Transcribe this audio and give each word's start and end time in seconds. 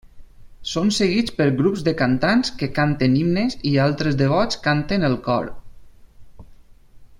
Són 0.69 0.87
seguits 0.99 1.33
per 1.41 1.45
grups 1.59 1.83
de 1.87 1.93
cantants 1.99 2.49
que 2.61 2.69
canten 2.79 3.19
himnes 3.19 3.59
i 3.73 3.77
altres 3.85 4.19
devots 4.23 4.61
canten 4.67 5.09
el 5.11 5.19
cor. 5.29 5.51